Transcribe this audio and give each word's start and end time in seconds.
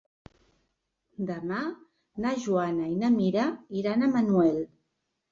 Demà 1.25 1.59
na 2.25 2.31
Joana 2.45 2.87
i 2.93 2.95
na 3.01 3.11
Mira 3.17 3.43
iran 3.81 4.07
a 4.07 4.09
Manuel. 4.15 4.57